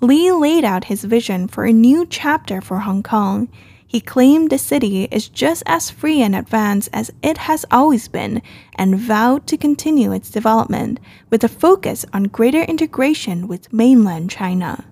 [0.00, 3.48] Lee laid out his vision for a new chapter for Hong Kong.
[3.86, 8.40] He claimed the city is just as free and advanced as it has always been
[8.76, 14.86] and vowed to continue its development with a focus on greater integration with mainland China.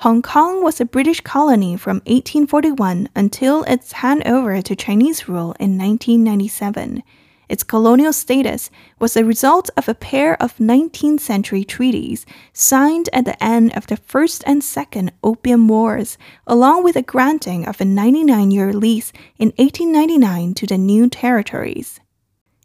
[0.00, 5.78] Hong Kong was a British colony from 1841 until its handover to Chinese rule in
[5.78, 7.02] 1997.
[7.48, 13.24] Its colonial status was the result of a pair of 19th century treaties signed at
[13.24, 17.86] the end of the First and Second Opium Wars, along with a granting of a
[17.86, 22.00] 99 year lease in 1899 to the new territories.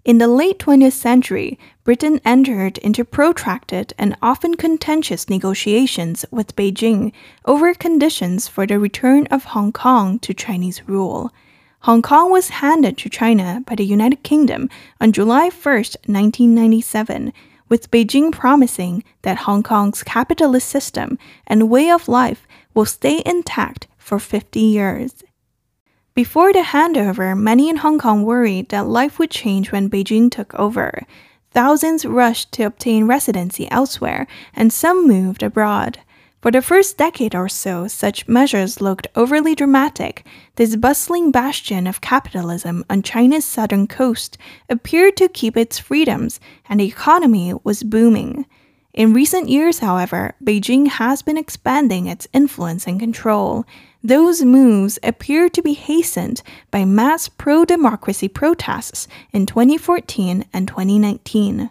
[0.03, 7.11] In the late 20th century, Britain entered into protracted and often contentious negotiations with Beijing
[7.45, 11.31] over conditions for the return of Hong Kong to Chinese rule.
[11.81, 14.69] Hong Kong was handed to China by the United Kingdom
[14.99, 17.31] on July 1, 1997,
[17.69, 23.85] with Beijing promising that Hong Kong's capitalist system and way of life will stay intact
[23.99, 25.23] for 50 years.
[26.13, 30.53] Before the handover, many in Hong Kong worried that life would change when Beijing took
[30.55, 31.05] over.
[31.51, 35.99] Thousands rushed to obtain residency elsewhere, and some moved abroad.
[36.41, 40.25] For the first decade or so, such measures looked overly dramatic.
[40.57, 44.37] This bustling bastion of capitalism on China's southern coast
[44.69, 48.45] appeared to keep its freedoms, and the economy was booming.
[48.93, 53.65] In recent years, however, Beijing has been expanding its influence and control.
[54.03, 56.41] Those moves appear to be hastened
[56.71, 61.69] by mass pro democracy protests in 2014 and 2019.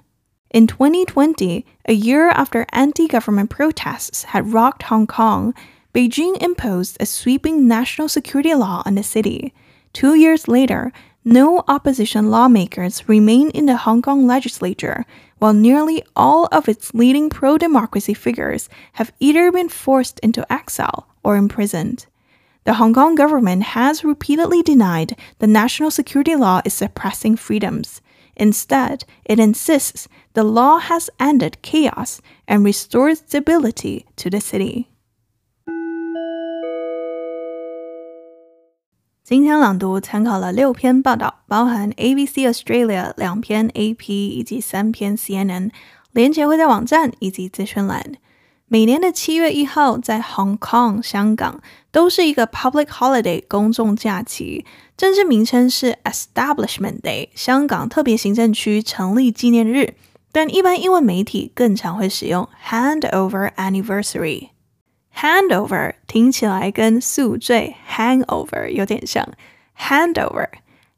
[0.51, 5.55] In 2020, a year after anti government protests had rocked Hong Kong,
[5.95, 9.53] Beijing imposed a sweeping national security law on the city.
[9.93, 10.93] Two years later,
[11.25, 15.05] no opposition lawmakers remain in the Hong Kong legislature,
[15.41, 21.09] while nearly all of its leading pro democracy figures have either been forced into exile
[21.25, 22.07] or imprisoned.
[22.65, 28.03] The Hong Kong government has repeatedly denied the national security law is suppressing freedoms.
[28.37, 34.91] Instead, it insists the law has ended chaos and restored stability to the city.
[39.31, 45.71] 今天朗读参考了六篇报道，包含 ABC Australia 两篇 AP 以及三篇 CNN，
[46.11, 48.05] 连结会在网站以及资讯栏。
[48.67, 51.61] 每年的七月一号，在 Hong Kong 香港
[51.93, 59.95] 都是一个 public holiday 公众假期，正式名称是 Establishment Day 香港特别行政区成立纪念日，
[60.33, 64.49] 但一般英文媒体更常会使用 Handover Anniversary。
[65.21, 69.29] Handover 听起来跟宿醉 Hangover 有点像
[69.79, 70.49] ，Handover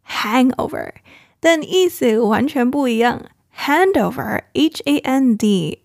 [0.09, 0.93] Hangover，
[1.41, 3.21] 但意思完全不一样。
[3.57, 5.83] Handover, H-A-N-D-O-V-E-R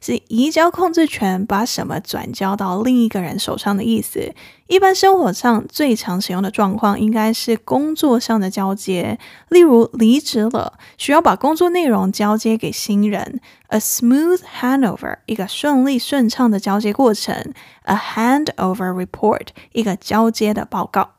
[0.00, 4.32] 是移交控制权，把什么转交到另一个人手上的意思。
[4.68, 13.40] 一般生活上最常使用的状况应该是工作上的交接，例如离职了，需要把工作内容交接给新人。
[13.68, 17.52] A smooth handover，一个顺利顺畅的交接过程。
[17.82, 21.17] A handover report，一个交接的报告。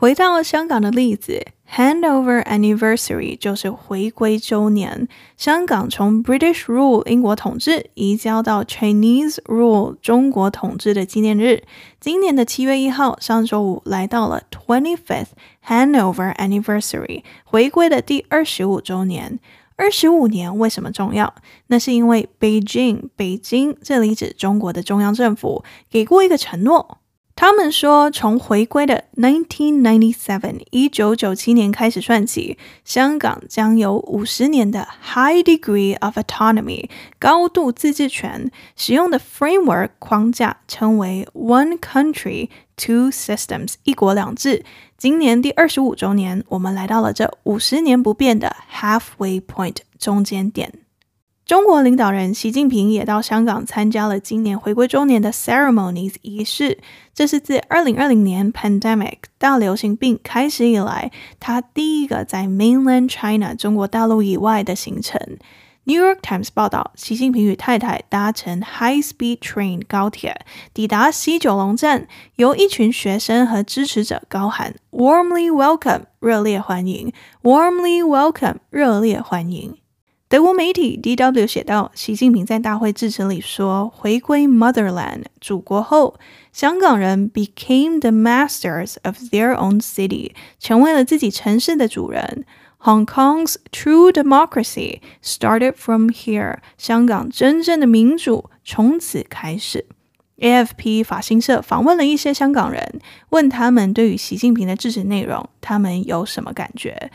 [0.00, 5.06] 回到香港的例子，Handover Anniversary 就是回归周年。
[5.36, 11.64] 香港从 British Rule 英国统治移交到 Chinese Rule 中国统治的纪念日，
[12.00, 15.32] 今年的七月一号，上周五来到了 Twenty Fifth
[15.66, 19.38] Handover Anniversary 回归的第二十五周年。
[19.76, 21.34] 二十五年为什么重要？
[21.66, 26.99] 那是因为北京，北京这里指中国的中央政府给过一个承诺。
[27.42, 44.62] 他们说，从回归的1997一九九七年开始算起，香港将有五十年的 high degree of autonomy 高度自治权，使用的 framework 框架称为 one country two systems 一国两制。
[44.98, 50.70] 今年第二十五周年，我们来到了这五十年不变的 halfway point 中间点。
[51.50, 56.78] 中国领导人习近平也到香港参加了今年回归周年的 ceremonies 仪式。
[57.12, 61.10] 这是自二零二零年 pandemic 大流行病开始以来，
[61.40, 65.20] 他第一个在 mainland China 中国大陆以外的行程。
[65.82, 72.06] New York Times 报道，习近平与太太搭乘 high speed train 高铁抵达西九龙站，
[72.36, 77.12] 由一群学生和支持者高喊 warmly welcome 热烈欢迎
[77.42, 79.79] ，warmly welcome 热烈欢迎。
[80.30, 86.20] 德国媒体 DW 写道，习近平在大会致辞里说：“回归 Motherland 祖国后，
[86.52, 90.30] 香港人 became the masters of their own city，
[90.60, 92.44] 成为了自己城市的主人。
[92.78, 99.86] Hong Kong's true democracy started from here，香港真正的民主从此开始。
[100.38, 103.00] ”AFP 法新社访问了一些香港人，
[103.30, 107.10] 问他们对于习近平的致辞内容，他们有什么感觉？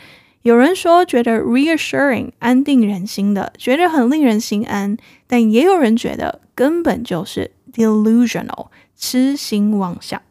[0.46, 4.96] 有人说觉得 reassuring 安定人心的，觉得很令人心安，
[5.26, 10.22] 但也有人觉得根本就是 delusional 痴心妄想。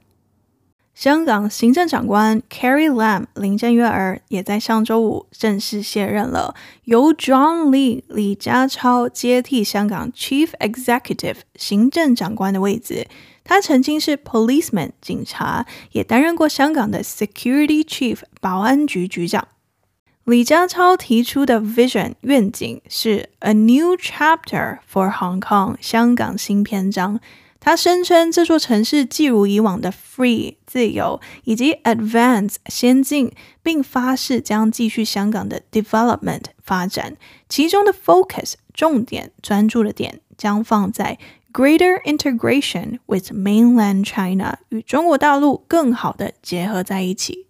[0.94, 13.06] 香港行政长官 Carrie Lam 林郑月娥也在上周五正式卸任了，由 John Lee 李家超接替香港 Chief Executive 行政长官的位置。
[13.44, 19.50] 他曾经是 policeman 警察，也担任过香港的 Security Chief 保安局局长。
[20.26, 27.20] 李家超提出的 vision 愿景是 a new chapter for Hong Kong 香港新篇章。
[27.60, 33.32] 他声称这座城市既如以往的 free 自由以及 advance 先进，
[33.62, 37.18] 并发誓将继续香港的 development 发展。
[37.48, 41.20] 其中的 focus 重点专注的点将放在
[41.54, 47.46] greater integration with mainland China 与中国大陆更好的结合在一起。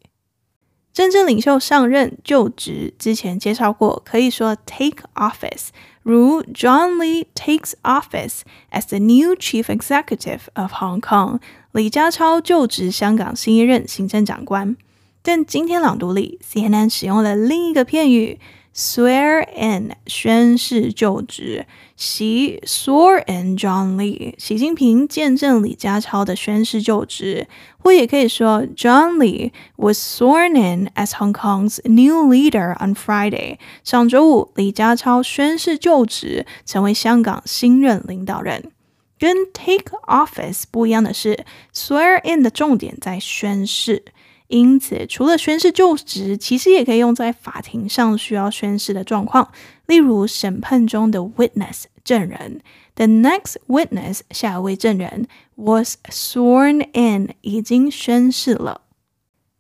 [0.96, 5.68] 政治领袖上任就职之前介绍过，可以说 take office，
[6.04, 11.42] 如 John Lee takes office as the new chief executive of Hong Kong，
[11.74, 14.78] 李家超就职香港新一任行政长官。
[15.22, 18.40] 但今天朗读里，CNN 使用了另一个片语。
[18.78, 32.28] Swear in 宣誓就职，习 swore in John Lee，习近平见证李家超的宣誓就职，或也可以说 John Lee was sworn in as Hong Kong's new
[32.28, 33.60] leader on Friday。
[33.86, 38.72] 上周五，李家超宣誓就职，成为香港新任领导人。
[39.18, 44.04] 跟 take office 不一样的是，swear in 的重点在宣誓。
[44.48, 49.52] 因此，除了宣誓就职，其实也可以用在法庭上需要宣誓的状况，
[49.88, 52.62] 例如审判中的 witness 证人。
[52.96, 58.82] The next witness 下一位证人 was sworn in 已经宣誓了。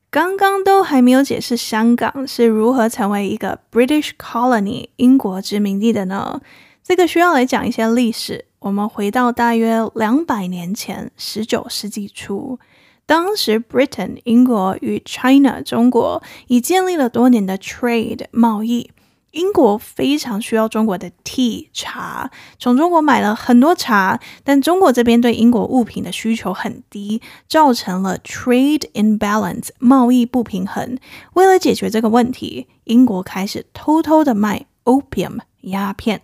[0.09, 6.39] 刚刚都还没有解释香港是如何成为一个 British colony 英国殖民地的呢？
[6.81, 8.45] 这个需要来讲一些历史。
[8.59, 12.57] 我们回到大约两百年前，十九世纪初。
[13.07, 18.91] 当时，Britain 英国与 China 中国已建立了多年的 trade 贸易。
[19.31, 30.97] 英国非常需要中国的 tea 茶，从中国买了很多茶，但中国这边对英国物品的需求很低，造成了 trade imbalance 贸易不平衡。
[31.33, 36.21] 为了解决这个问题，英国开始偷偷的卖 opium 鸦片。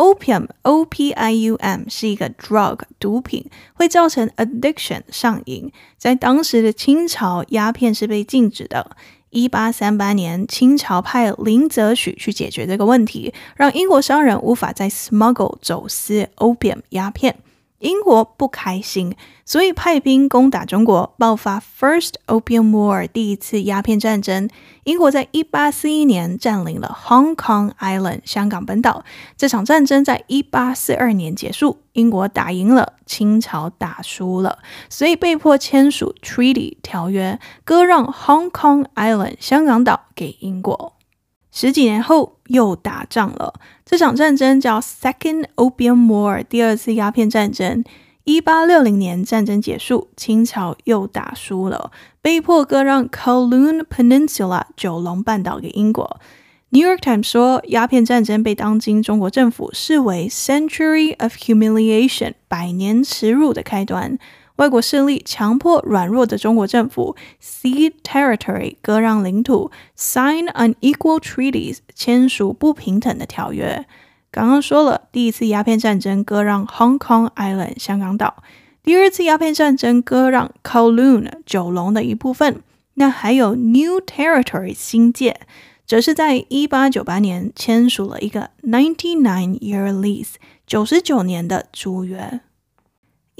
[0.00, 5.70] Opium, O-P-I-U-M 是一个 drug 毒品，会造成 addiction 上瘾。
[5.98, 8.96] 在当时的清朝，鸦片是被禁止的。
[9.28, 17.36] 一八三八年，清朝派林则徐去解决这个问题，让英国商人无法再 smuggle 走私 opium 鸦片。
[17.80, 24.50] 英国不开心，所以派兵攻打中国，爆发 First Opium War 第一次鸦片战争。
[24.84, 29.04] 英国在一八四一年占领了 Hong Kong Island 香港本岛。
[29.38, 34.58] 这场战争在一八四二年结束，英国打赢了，清朝打输了，
[34.90, 40.99] 所以被迫签署 Treaty 条约，割让 Hong Kong Island 香港岛给英国。
[41.52, 43.54] 十几年后又打仗了，
[43.84, 47.84] 这场战争叫 Second Opium War，第二次鸦片战争。
[48.24, 51.90] 一八六零年战争结束，清朝又打输了，
[52.22, 56.20] 被迫割让 Kowloon Peninsula 九龙半岛给英国。
[56.68, 64.18] New York Times 说，鸦片战争被当今中国政府视为 Century of Humiliation，百年耻辱的开端。
[64.60, 73.86] 外国势力强迫软弱的中国政府 cede territory 割让领土，sign unequal treaties 签署不平等的条约。
[74.30, 78.42] 刚刚说了，第一次鸦片战争割让 Hong Kong Island 香港岛，
[78.82, 82.62] 第二次鸦片战争割让 Kowloon 九龙的一部分。
[82.94, 85.40] 那还有 New Territory 新界，
[85.86, 90.34] 则是在一八九八年签署了一个 ninety nine year lease
[90.66, 92.40] 九十九年的租约。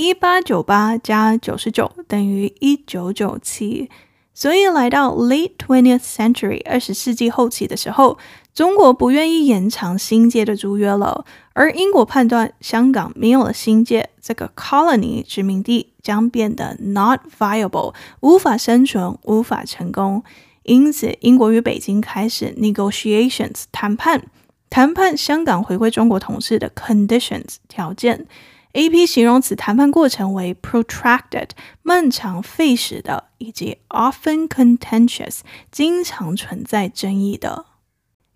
[0.01, 3.91] 一八九八加九十九等于一九九七，
[4.33, 8.17] 所以来到 late twentieth century 二十世纪后期的时候，
[8.55, 20.25] 中国不愿意延长新界的租约了，而英国判断香港没有了新界，这个 colony 殖民地将变得 not viable，无法生存，无法成功，
[20.63, 24.23] 因此英国与北京开始 negotiations 谈判，
[24.71, 28.27] 谈判香港回归中国统治的 conditions 条件。
[28.73, 31.49] AP 形容词谈判过程为 protracted
[31.83, 35.41] 漫长费时的，以及 often contentious
[35.73, 37.67] 经常存在争议的。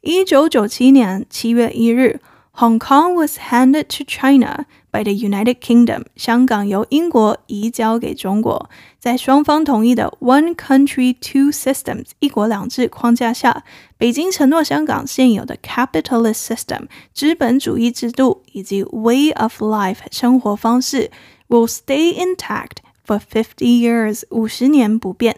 [0.00, 2.20] 一九九七年七月一日
[2.53, 6.05] ，Hong Kong was handed to China by the United Kingdom。
[6.15, 13.63] 香港由英国移交给中国，在双方同意的 One Country Two Systems 一国两制框架下。
[13.97, 21.11] 北京承诺，香港现有的 capitalist system 资本主义制度以及 way of life 生活方式
[21.47, 25.35] will stay intact for fifty years 五十年不变。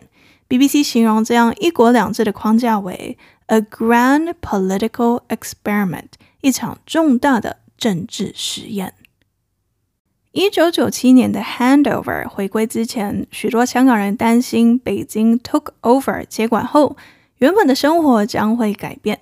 [0.50, 6.08] BBC 形容这样一国两制的框架为 a grand political experiment
[6.40, 8.95] 一场重大的政治实验。
[10.33, 16.97] 一九九七年的 handover 回归之前，许多香港人担心北京 took over 接管后。
[17.38, 19.21] 原本的生活将会改变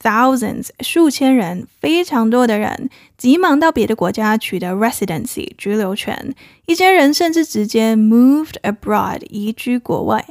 [0.00, 6.36] ，thousands 数千人，非常多的人急忙到别的国家取得 residency 居留权，
[6.66, 10.24] 一些人甚至直接 moved abroad 移居国外。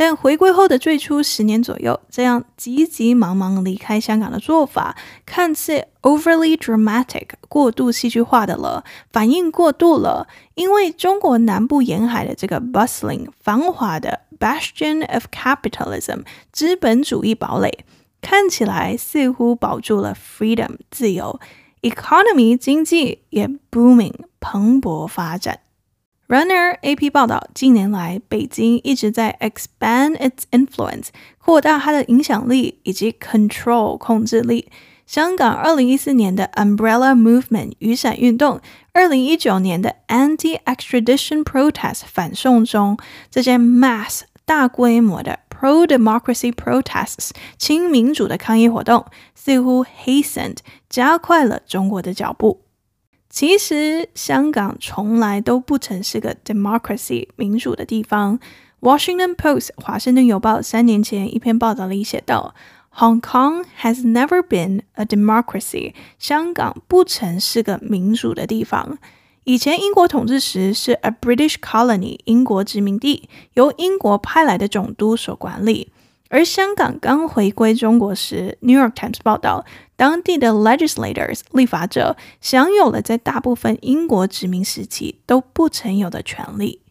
[0.00, 10.28] 但回归后的最初十年左右，这样急急忙忙离开香港的做法，看似 overly dramatic 过度戏剧化的了，反应过度了。
[10.54, 16.20] 因为中国南部沿海的这个 bustling 繁华的 bastion of capitalism
[16.52, 17.84] 资本主义堡垒，
[18.20, 21.40] 看起来似乎保住了 freedom 自由
[21.82, 25.58] ，economy 经济也 booming 蓬勃发展。
[26.28, 31.06] Runner，AP 报道，近年来北京一直在 expand its influence，
[31.38, 34.68] 扩大它的影响力以及 control 控制力。
[35.06, 38.60] 香港二零一四年的 Umbrella Movement 雨伞运动，
[38.92, 42.98] 二零一九年的 Anti-extradition protest 反送中，
[43.30, 50.58] 这些 mass 大规模的 pro-democracy protests 亲民主的抗议活动，似乎 hastened
[50.90, 52.60] 加快了中国的脚步。
[53.38, 58.40] 其实，香港从来都不曾是个 democracy 民主的地方。
[58.80, 62.56] Washington Post 华盛顿邮报三年前一篇报道里写道
[62.96, 65.94] ：“Hong Kong has never been a democracy。
[66.18, 68.98] 香港不曾是个民主的地方。
[69.44, 75.92] 以前英国统治时是 a British colony 英国殖民地，由英国派来的总督所管理。”
[76.28, 79.64] 而香港刚回归中国时，《New York Times》报道，
[79.96, 86.82] 当地的 legislators 立法者享有了在大部分英国殖民时期都不曾有的权利。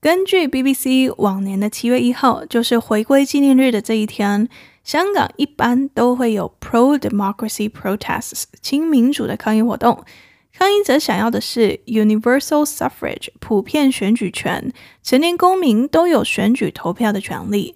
[0.00, 4.48] 根据 BBC 往年的七月一号，就是回归纪念日的这一天，
[4.84, 10.04] 香港一般都会有 pro-democracy protests 亲民主的抗议活动。
[10.56, 17.74] 抗议者想要的是 universal suffrage 普遍选举权，成年公民都有选举投票的权利。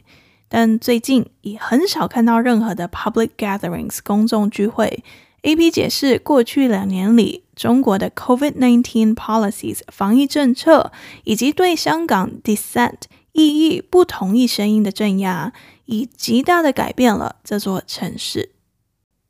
[0.54, 5.02] 但最近已很少看到任何的 public gatherings 公众聚会。
[5.44, 10.92] AP 解释，过去两年里，中国的 COVID-19 policies 防疫政策
[11.24, 15.54] 以及对香港 dissent 异议不同意声音的镇压，
[15.86, 18.50] 已极大的改变了这座城市。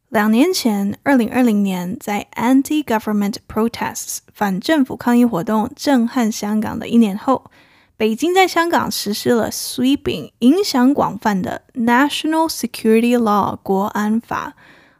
[0.09, 7.45] 两年前，二零二零年，在 anti-government protests 反政府抗议活动震撼香港的一年后，
[8.03, 14.57] 北京在香港实施了 sweeping 影响广泛的 National Security Law 国安法。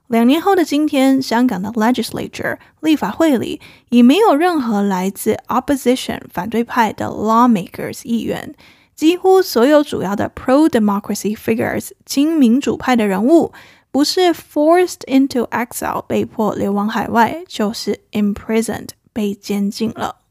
[0.07, 8.55] 两年后的今天，香港的 legislature 立法会里已没有任何来自 opposition 反对派的 lawmakers 议员，
[8.95, 13.53] 几乎所有主要的 pro-democracy figures 亲民主派的人物。
[13.91, 20.22] 不是 forced into exile 被迫流亡海外，就是 imprisoned 被监禁了。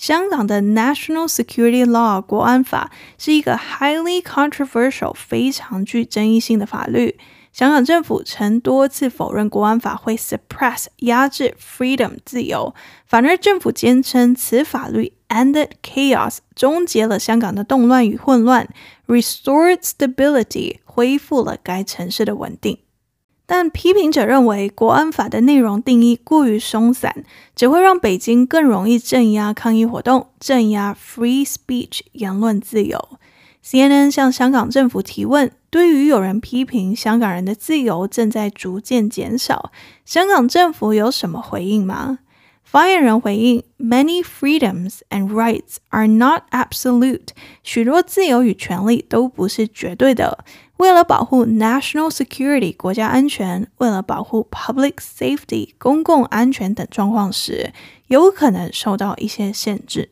[0.00, 7.18] 香港的 National Security Law 国安法是一个 highly controversial 非常具争议性的法律。
[7.52, 18.66] 香港政府曾多次否认国安法会 suppress 压制 freedom 自由，反而政府坚称此法律 ended chaos 终结了香港的动乱与混乱
[19.06, 22.78] ，restored stability 恢复了该城市的稳定。
[23.52, 27.24] 但批评者认为，国安法的内容定义过于松散，
[27.56, 33.18] 只会让北京更容易镇压抗议活动，镇压 free speech 言论自由。
[33.64, 39.72] CNN 向香港政府提问：对于有人批评香港人的自由正在逐渐减少，
[40.04, 42.20] 香港政府有什么回应吗？
[42.62, 47.30] 发言人回应：Many freedoms and rights are not absolute。
[47.64, 50.44] 许多自由与权利都不是绝对的。
[50.80, 57.74] 为了保护 national security 国家安全，为了保护 public safety 公共安全等状况时，
[58.06, 60.08] 有可能受到一些限制。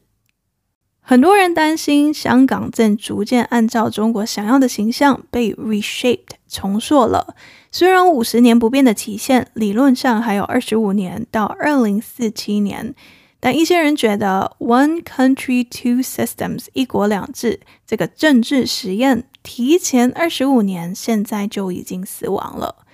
[1.01, 7.35] 很多人担心香港正逐渐按照中国想要的形象被 reshaped 重塑了。
[7.73, 12.95] 虽然五十年不变的期限理论上还有二十五年到二零四七年。
[13.41, 22.85] 但一些人觉得 “one country, two systems” 一国两制这个政治实验提前二十五年，现在就已经死亡了。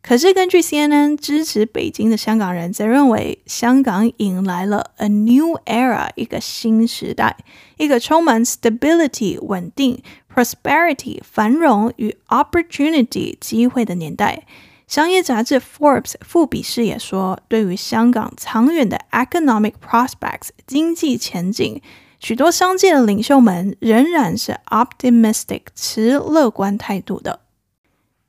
[0.00, 7.36] 可是根据 CNN 支持北京的香港人则认为，香港迎来了 a new era 一个新时代，
[7.76, 10.00] 一个充满 stability 稳定、
[10.32, 14.44] prosperity 繁荣与 opportunity 机会的年代。
[14.88, 21.82] 商业杂志《Forbes》富比士也说，对于香港长远的 economic prospects 经济前景，
[22.18, 27.40] 许多商界的领袖们仍然是 optimistic 持乐观态度的。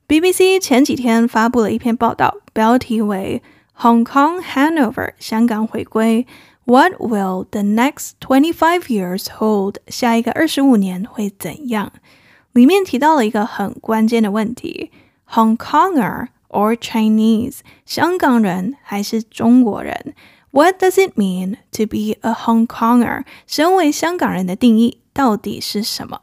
[0.06, 3.42] BBC 前几天发布了一篇报道，标题为
[3.78, 6.28] “Hong Kong Handover 香港回归
[6.66, 9.76] ，What will the next twenty five years hold？
[9.88, 11.94] 下一个二十五年会怎样？”
[12.52, 14.92] 里面提到了一个很关键的问题
[15.30, 16.28] ：Hong Konger。
[16.50, 20.14] Or Chinese，香港人还是中国人
[20.52, 23.24] ？What does it mean to be a Hong Konger？
[23.48, 26.22] 身为香港人的定义到底是什么？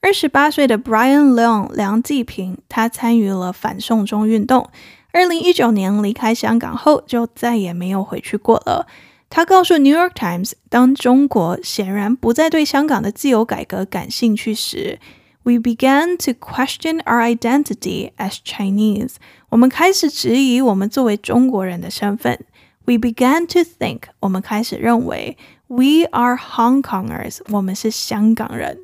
[0.00, 4.68] 二十八岁的 Brian Leung 梁继平，他参与了反送中运动，
[5.12, 8.86] 二零一九年离开香港后就再也没有回去过了。
[9.30, 15.00] 他告诉 New York Times，当中国显然不再对香港的自由改革感兴趣时
[15.43, 19.15] ，We began to question our identity as Chinese.
[19.49, 22.45] 我们开始质疑我们作为中国人的身份。
[22.85, 24.03] We began to think.
[24.19, 25.37] 我们开始认为
[25.67, 27.39] We are Hong Kongers.
[27.49, 28.83] 我们是香港人。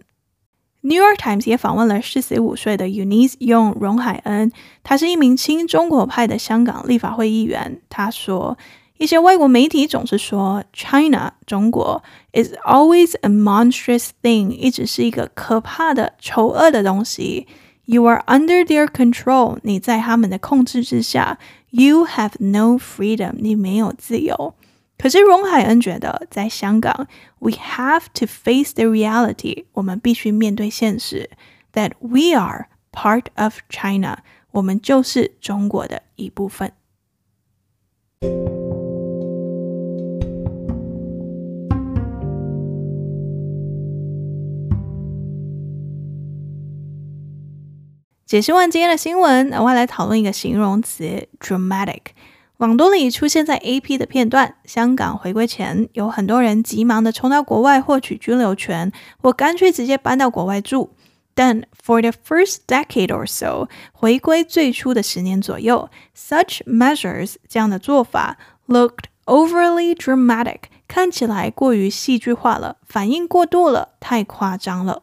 [0.81, 4.51] New York Times 也访问了四十五岁的 Eunice Yung 荣海恩，
[4.83, 7.81] 他是一名亲中国派的香港立法会议员。
[7.89, 8.57] 他说。
[8.99, 12.01] 一些外国媒体总是说，China 中国
[12.33, 17.47] is always a monstrous thing，一直是一个可怕的、丑恶的东西。
[17.85, 21.37] You are under their control，你在他们的控制之下。
[21.69, 24.55] You have no freedom，你没有自由。
[24.97, 27.07] 可是荣海恩觉得，在香港，
[27.39, 31.29] we have to face the reality，我们必须面对现实，
[31.73, 34.19] that we are part of China，
[34.51, 36.71] 我们就是中国的一部分。
[48.30, 51.98] 解释完今天的新闻，我要来讨论一个形容词 dramatic。
[52.58, 54.54] 网多里出现在 AP 的片段。
[54.64, 60.94] 香港回归前，有很多人急忙地冲到国外获取居留权，或干脆直接搬到国外住。
[61.34, 68.38] 但 for the first decade or so，回归最初的十年左右，such measures 这样的做法
[68.68, 75.02] looked overly dramatic，看起来过于戏剧化了，反应过度了，太夸张了。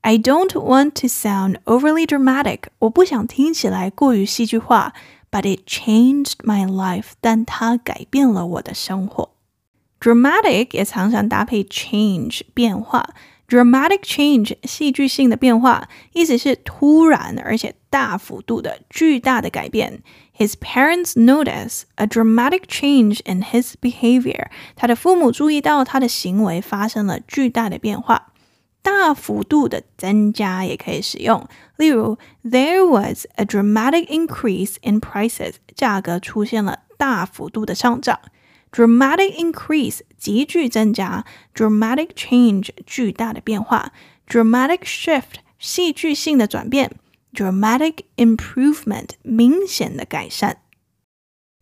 [0.00, 4.94] I don't want to sound overly dramatic，我不想听起来过于戏剧化。
[5.30, 9.32] But it changed my life，但它改变了我的生活。
[10.00, 13.10] Dramatic 也常常搭配 change 变化。
[13.46, 20.02] Dramatic change 戏剧性的变化，意思是突然而且大幅度的巨大的改变。
[20.37, 24.47] His parents notice a dramatic change in his behavior。
[24.75, 28.29] 他的父母注意到他的行为发生了巨大的变化。
[28.81, 31.47] 大幅度的增加也可以使用，
[31.77, 38.19] 例如，There was a dramatic increase in prices，价格出现了大幅度的上涨。
[38.73, 41.23] Dramatic increase，急剧增加；
[41.55, 43.91] dramatic change，巨大的变化；
[44.27, 46.91] dramatic shift，戏剧性的转变
[47.33, 50.57] ；dramatic improvement，明显的改善。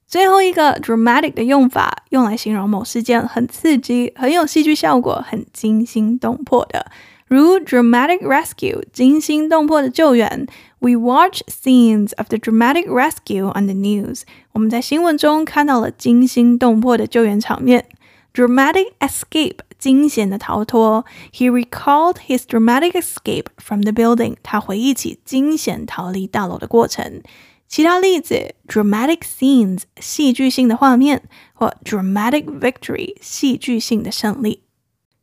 [0.07, 6.91] 最后一个 dramatic 的用法，用来形容某事件很刺激、很有戏剧效果、很惊心动魄的。
[7.27, 10.45] 如 dramatic rescue 惊心动魄的救援，
[10.79, 14.23] We watch scenes of the dramatic rescue on the news。
[14.51, 17.85] 我们在新闻中看到了惊心动魄的救援场面。
[18.33, 21.05] Dramatic escape 惊险的逃脱。
[21.33, 24.35] He recalled his dramatic escape from the building。
[24.43, 27.21] 他回忆起惊险逃离大楼的过程。
[27.67, 34.63] 其他例子：dramatic scenes 戏剧性的画面，或 dramatic victory 戏剧性的胜利。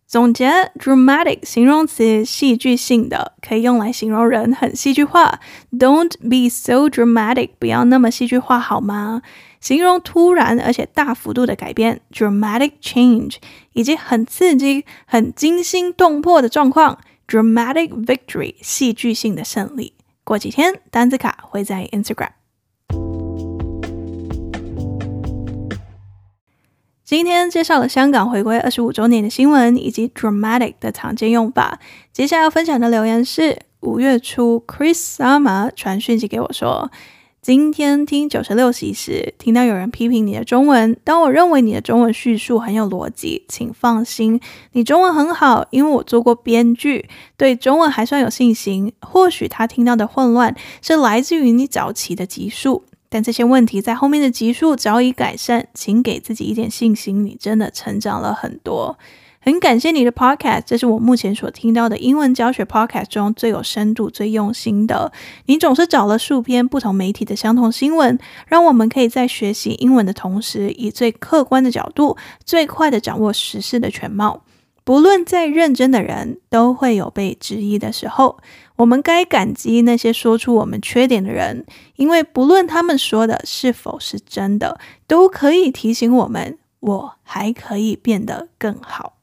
[0.06, 5.40] 总结：dramatic 形容词，戏剧性的，可以用来形容人很戏剧化。
[5.70, 9.20] Don't be so dramatic，不要那么戏剧化好吗？
[9.63, 13.37] 形容突然而且大幅度的改变，dramatic change，
[13.71, 19.93] 以及很刺激、很惊心动魄的状况，dramatic victory，戏剧性的胜利。
[20.25, 22.31] 过几天，单字卡会在 Instagram。
[27.05, 31.79] 今天介绍了香港回归二十五周年的新闻，以及 dramatic 的常见用法。
[32.11, 36.91] 接下来要分享的留言是五月初 Chris Sama 传讯息给我说
[37.43, 44.39] ：“今天听九十六集时，听到有人批评你的中文，但我认为你的中文叙述很有逻辑，请放心，
[44.71, 48.93] 你中文很好，因为我做过编剧，对中文还算有信心。
[49.01, 58.97] 或许他听到的混乱是来自于你早期的集数。”但这些问题在后面的集数早已改善，请给自己一点信心，你真的成长了很多。
[59.45, 65.11] 很感谢你的 podcast，这是我目前所听到的英文教学 podcast 中最有深度、最用心的。
[65.47, 74.43] 你总是找了数篇不同媒体的相同新闻，让我们可以在学习英文的同时，以最客观的角度，最快的掌握时事的全貌。
[74.85, 78.37] 不论再认真的人，都会有被质疑的时候。
[78.77, 81.65] 我们该感激那些说出我们缺点的人，
[81.97, 89.17] 因为不论他们说的是否是真的，都可以提醒我们，我还可以变得更好。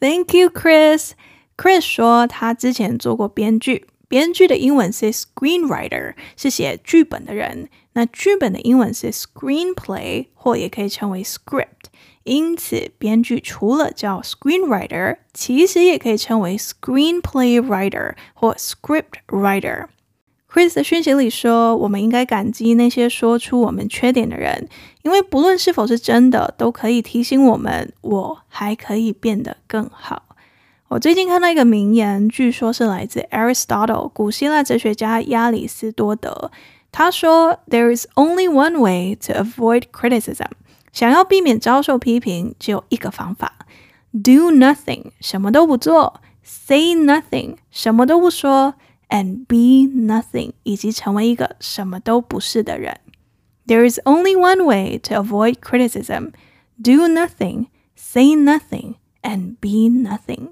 [0.00, 1.12] Thank you, Chris.
[1.56, 7.68] Chris 说他之前做过编剧，编剧的英文是 screenwriter，是写剧本的人。
[7.94, 11.86] 那剧本的英文是 screenplay，或也可以称为 script。
[12.24, 19.86] 因此，编剧除了叫 screenwriter，其实也可以称为 screenplay writer 或 script writer。
[20.51, 24.67] Chris 的讯息里说，我们应该感激那些说出我们缺点的人，
[25.03, 30.23] 因为不论是否是真的，都可以提醒我们，我还可以变得更好。
[30.87, 36.49] 我最近看到一个名言，据说是来自 Aristotle 古希腊哲学家亚里斯多德。
[36.91, 40.47] 他说：“There is only one way to avoid criticism。”
[40.91, 43.53] 想要避免遭受批评，只有一个方法
[44.11, 48.73] ：do nothing，什么都不做；say nothing，什么都不说
[49.08, 53.00] ；and be nothing，以及成为一个什么都不是的人。
[53.66, 56.32] There is only one way to avoid criticism:
[56.82, 60.50] do nothing, say nothing, and be nothing.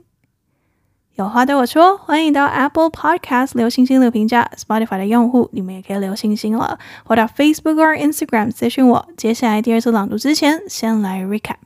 [1.17, 4.51] 有话对我说，欢迎到 Apple Podcast 留星星留评价。
[4.57, 6.79] Spotify 的用户，你们也可以留星星了。
[7.05, 9.07] 或到 Facebook 或 Instagram 咨询我。
[9.15, 11.59] 接下来第二次朗读之前，先来 recap。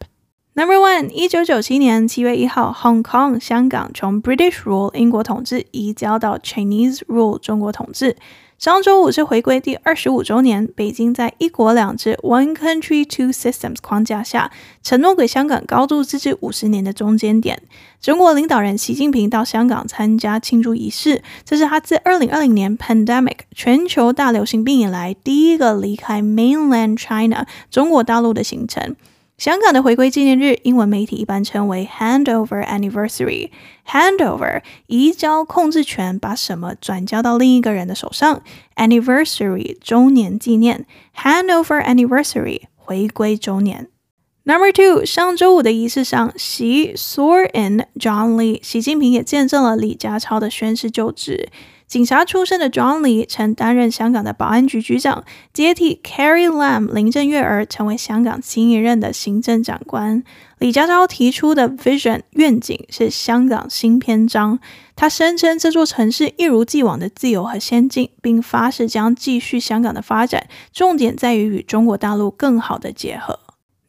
[0.53, 8.17] Number one，一九九七年七月一号，Hong Kong 香港从 British Rule 英国统治移交到 Chinese Rule 中国统治。
[8.57, 14.51] 上周五是回归第二十五周年，北京在“一国两制 ”（One Country, Two Systems） 框架下，
[14.83, 17.63] 承诺给香港高度自治五十年的中间点。
[18.01, 28.97] 中国领导人习近平到香港参加庆祝仪式，这是他自二零二零年 Pandemic 全球大流行病以来第一个离开 Mainland China 中国大陆的行程。
[29.41, 33.49] 香港的回归纪念日，英文媒体一般称为 Handover Anniversary。
[33.87, 38.43] Handover 移交控制权，把什么转交到另一个人的手上。
[38.75, 40.85] Anniversary 周年纪念
[41.17, 43.89] ，Handover Anniversary 回归周年。
[44.43, 51.49] Number two，上周五的仪式上，习 s w o r in John Lee，习近平也见证了李家超的宣誓就职。
[51.91, 60.23] 警察出身的 John Lee 曾担任香港的保安局局长，接替 Carrie Lam 林郑月儿成为香港新一任的行政长官。
[60.59, 64.59] 李家超提出的 vision 愿景是香港新篇章，
[64.95, 73.37] 他声称这座城市一如既往的自由和先进，并发誓将继续香港的发展，重点在于与中国大陆更好的结合。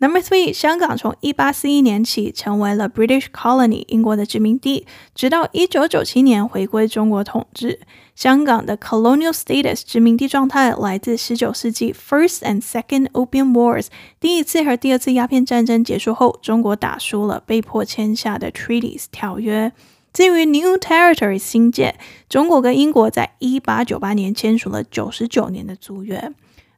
[0.03, 4.85] Number three，香港从一八四一年起成为了 British Colony 英国的殖民地，
[5.15, 7.79] 直到一九九七年回归中国统治。
[8.17, 13.87] 香港的 colonial status 殖民地状态来自十九世纪 First and Second Opium Wars，
[14.19, 19.71] 第一次和第二次鸦片战争结束后，中国打输了，被迫签下的 treaties 条约。
[20.13, 21.95] 至于 New Territories 新界，
[22.29, 26.33] 中国跟英国在一八九八年签署了九十九年的租约。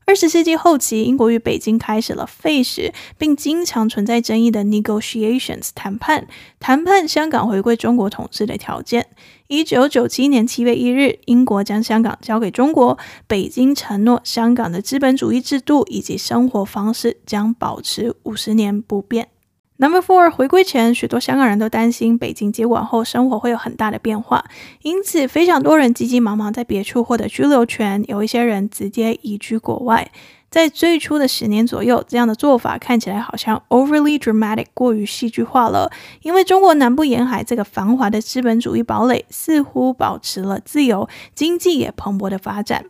[0.06, 6.26] 二十世纪后期，英国与北京开始了费时并经常存在争议的 negotiations 谈判，
[6.60, 9.06] 谈判香港回归中国统治的条件。
[9.48, 19.33] 一九九七年七月一日，英国将香港交给中国，北京承诺香港的资本主义制度以及生活方式将保持五十年不变。
[19.76, 24.44] Number four，回归前，许多香港人都担心北京接管后生活会有很大的变化，
[24.82, 30.12] 因此非常多人急急忙忙在别处获得居留权，有一些人直接移居国外。
[30.48, 35.90] 在最初的十年左右，这样的做法看起来好像 overly dramatic，过于戏剧化了，
[36.22, 42.84] 因为中国南部沿海这个繁华的资本主义堡垒似乎保持了自由，经济也蓬勃的发展。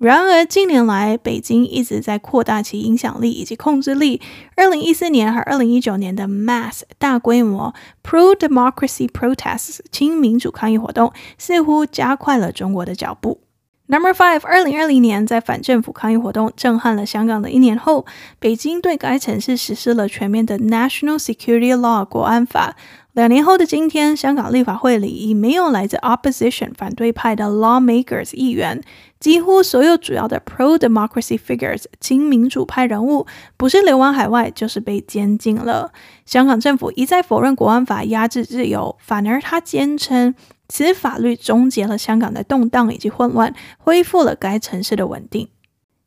[0.00, 4.18] 然而，近年来，北京一直在扩大其影响力以及控制力。
[4.56, 13.42] 二零一四年和二零一九年的 mass 大规模 pro-democracy protests 亲民主抗议活动，似乎加快了中国的脚步。
[13.90, 18.06] Number five，二零二零年，在反政府抗议活动震撼了香港的一年后，
[18.38, 22.76] 北京对该城市实施了全面的 National Security Law 国安法。
[23.14, 28.80] 两年后的今天，香港立法会里已没有来自 opposition 反对派的 lawmakers 议员，
[29.18, 33.26] 几乎所有主要的 pro-democracy figures 亲民主派人物，
[33.56, 35.90] 不是流亡海外，就是被监禁了。
[36.24, 40.36] 香港政府一再否认国安法压制自由，反而他坚称
[40.70, 45.48] 此法律终结了香港的动荡以及混乱，恢复了该城市的稳定。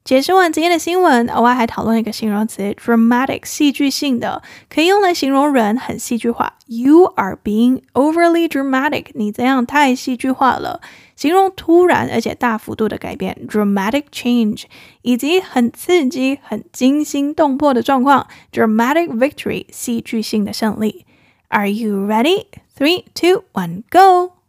[0.03, 6.57] 解释完今天的新闻，额外还讨论一个形容词，dramatic，戏剧性的，可以用来形容人很戏剧化。
[6.65, 10.81] You are being overly dramatic，你这样太戏剧化了。
[11.15, 14.63] 形容突然而且大幅度的改变，dramatic change，
[15.03, 21.05] 以及很刺激、很惊心动魄的状况，dramatic victory，戏剧性的胜利。
[21.47, 22.47] Are you ready?
[22.77, 24.42] Three, two, one, go!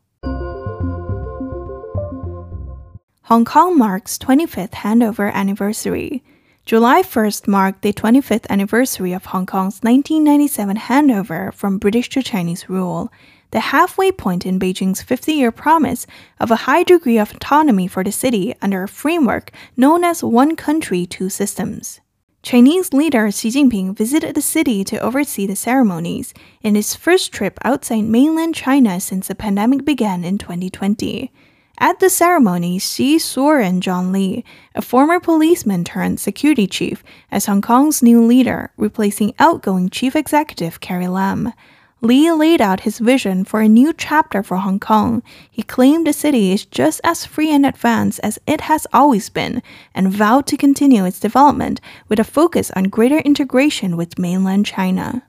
[3.29, 6.23] Hong Kong marks 25th handover anniversary.
[6.67, 12.69] July 1st marked the 25th anniversary of Hong Kong's 1997 handover from British to Chinese
[12.69, 13.11] rule,
[13.51, 16.07] the halfway point in Beijing's 50 year promise
[16.39, 20.55] of a high degree of autonomy for the city under a framework known as One
[20.55, 22.03] Country, Two Systems.
[22.43, 27.59] Chinese leader Xi Jinping visited the city to oversee the ceremonies in his first trip
[27.65, 31.33] outside mainland China since the pandemic began in 2020.
[31.79, 34.45] At the ceremony, Xi swore in John Lee,
[34.77, 40.81] a former policeman turned security chief, as Hong Kong's new leader, replacing outgoing chief executive
[40.81, 41.53] Carrie Lam.
[42.01, 45.23] Lee laid out his vision for a new chapter for Hong Kong.
[45.51, 49.61] He claimed the city is just as free and advanced as it has always been,
[49.95, 55.25] and vowed to continue its development with a focus on greater integration with mainland China.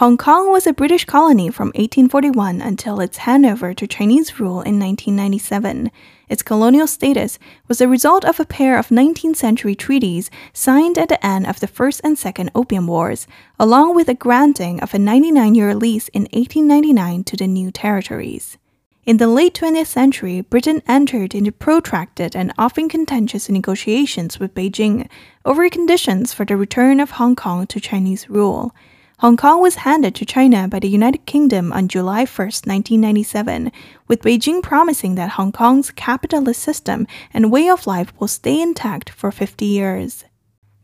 [0.00, 4.80] Hong Kong was a British colony from 1841 until its handover to Chinese rule in
[4.80, 5.90] 1997.
[6.26, 11.10] Its colonial status was the result of a pair of 19th century treaties signed at
[11.10, 13.26] the end of the First and Second Opium Wars,
[13.58, 18.56] along with the granting of a 99 year lease in 1899 to the new territories.
[19.04, 25.10] In the late 20th century, Britain entered into protracted and often contentious negotiations with Beijing
[25.44, 28.74] over conditions for the return of Hong Kong to Chinese rule.
[29.20, 33.70] Hong Kong was handed to China by the United Kingdom on July 1, 1997,
[34.08, 39.10] with Beijing promising that Hong Kong's capitalist system and way of life will stay intact
[39.10, 40.24] for 50 years.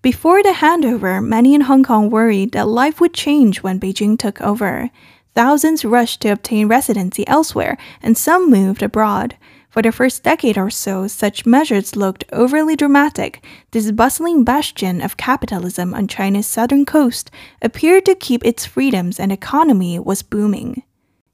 [0.02, 4.38] Before the handover, many in Hong Kong worried that life would change when Beijing took
[4.42, 4.90] over.
[5.34, 9.38] Thousands rushed to obtain residency elsewhere, and some moved abroad.
[9.76, 13.44] For the first decade or so, such measures looked overly dramatic.
[13.72, 19.30] This bustling bastion of capitalism on China's southern coast appeared to keep its freedoms and
[19.30, 20.82] economy was booming.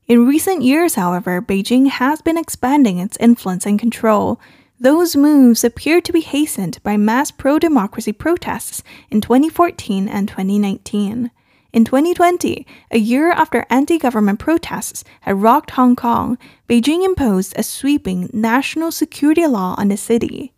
[0.09, 4.41] In recent years, however, Beijing has been expanding its influence and control.
[4.81, 11.31] Those moves appear to be hastened by mass pro democracy protests in 2014 and 2019.
[11.73, 16.37] In 2020, a year after anti government protests had rocked Hong Kong,
[16.69, 20.53] Beijing imposed a sweeping national security law on the city.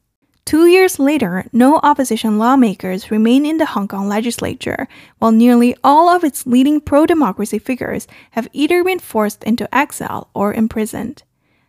[0.44, 6.08] Two years later, no opposition lawmakers remain in the Hong Kong legislature, while nearly all
[6.08, 11.22] of its leading pro democracy figures have either been forced into exile or imprisoned.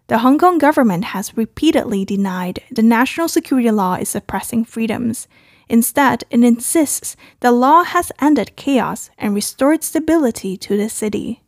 [0.07, 5.27] The Hong Kong government has repeatedly denied the national security law is suppressing freedoms.
[5.68, 11.38] Instead, it insists the law has ended chaos and restored stability to the city.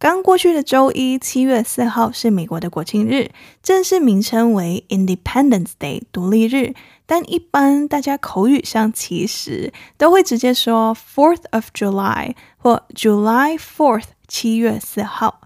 [0.00, 3.30] 刚过去的周一，七月四号是美国的国庆日，
[3.62, 6.74] 正式名称为 Independence Day（ 独立日）。
[7.04, 15.40] 但一般大家口语上其实都会直接说 Fourth of July 或 July Fourth（ 七月四号）。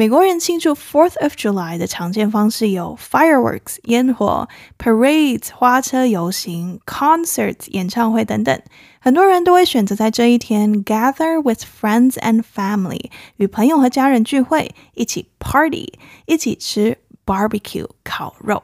[0.00, 8.58] 美国人庆祝 Fourth of July 的常见方式有 fireworks 烟火、parades 花车游行、concerts 演唱会等等。
[8.98, 15.92] 很多人都会选择在这一天 gather with friends and family 与朋友和家人聚会，一起 party，
[16.24, 18.62] 一起吃 barbecue 烤肉。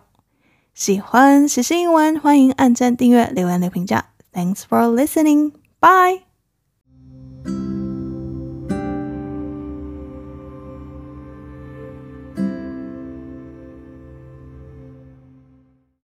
[0.72, 4.06] 喜欢时事英文，欢迎按赞、订阅、留言、留评价。
[4.32, 5.52] Thanks for listening.
[5.80, 6.22] Bye.